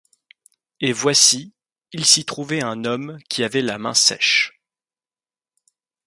[0.79, 1.53] Et voici,
[1.91, 4.59] il s'y trouvait un homme qui avait la main sèche.